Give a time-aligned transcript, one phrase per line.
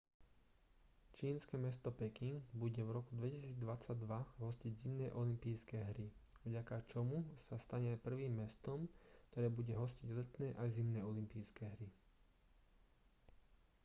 [1.17, 4.01] čínske mesto peking bude v roku 2022
[4.41, 6.07] hostiť zimné olympijské hry
[6.45, 8.79] vďaka čomu sa stane prvým mestom
[9.31, 11.87] ktoré bude hostiť letné aj zimné olympijské hry